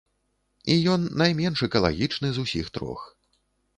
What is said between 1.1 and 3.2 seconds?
найменш экалагічны з усіх трох.